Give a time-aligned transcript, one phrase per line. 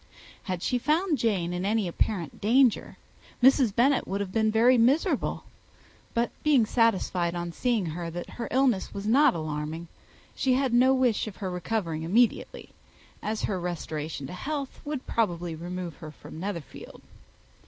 [0.45, 2.97] Had she found Jane in any apparent danger,
[3.43, 3.75] Mrs.
[3.75, 5.43] Bennet would have been very miserable;
[6.15, 9.89] but being satisfied on seeing her that her illness was not alarming,
[10.35, 12.69] she had no wish of her recovering immediately,
[13.21, 17.01] as her restoration to health would probably remove her from Netherfield.